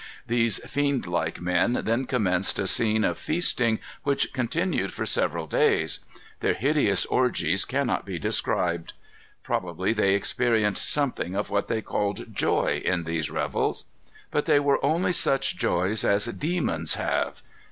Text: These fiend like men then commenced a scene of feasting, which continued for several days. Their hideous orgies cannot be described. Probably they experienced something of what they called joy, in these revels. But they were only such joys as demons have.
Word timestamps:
These 0.25 0.57
fiend 0.67 1.05
like 1.05 1.39
men 1.41 1.73
then 1.83 2.07
commenced 2.07 2.57
a 2.57 2.65
scene 2.65 3.03
of 3.03 3.19
feasting, 3.19 3.77
which 4.01 4.33
continued 4.33 4.91
for 4.95 5.05
several 5.05 5.45
days. 5.45 5.99
Their 6.39 6.55
hideous 6.55 7.05
orgies 7.05 7.65
cannot 7.65 8.03
be 8.03 8.17
described. 8.17 8.93
Probably 9.43 9.93
they 9.93 10.15
experienced 10.15 10.89
something 10.89 11.35
of 11.35 11.51
what 11.51 11.67
they 11.67 11.83
called 11.83 12.33
joy, 12.33 12.81
in 12.83 13.03
these 13.03 13.29
revels. 13.29 13.85
But 14.31 14.45
they 14.47 14.59
were 14.59 14.83
only 14.83 15.13
such 15.13 15.55
joys 15.55 16.03
as 16.03 16.25
demons 16.25 16.95
have. 16.95 17.43